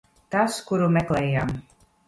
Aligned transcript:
Tas, 0.35 0.57
kuru 0.71 0.89
meklējām. 0.97 1.55